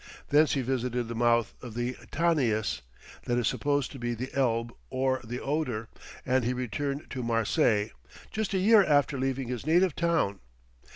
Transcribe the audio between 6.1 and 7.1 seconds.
and he retuned